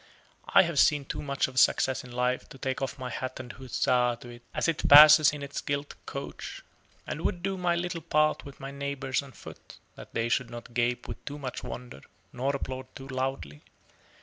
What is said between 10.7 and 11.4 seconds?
gape with too